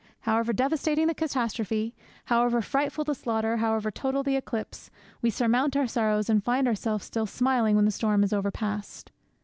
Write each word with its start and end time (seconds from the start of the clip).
However 0.21 0.51
devastating 0.51 1.05
the 1.05 1.13
catastrophe, 1.13 1.93
however 2.25 2.59
frightful 2.63 3.03
the 3.03 3.13
slaughter, 3.13 3.57
however 3.57 3.91
total 3.91 4.23
the 4.23 4.35
eclipse, 4.35 4.89
we 5.21 5.29
surmount 5.29 5.77
our 5.77 5.85
sorrows 5.85 6.27
and 6.27 6.43
find 6.43 6.67
ourselves 6.67 7.05
still 7.05 7.27
smiling 7.27 7.75
when 7.75 7.85
the 7.85 7.91
storm 7.91 8.23
is 8.23 8.33
overpast. 8.33 9.11